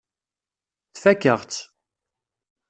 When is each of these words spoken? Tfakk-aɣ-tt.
Tfakk-aɣ-tt. 0.93 1.61